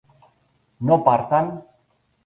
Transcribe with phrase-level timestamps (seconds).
[0.87, 1.47] ¿no partan?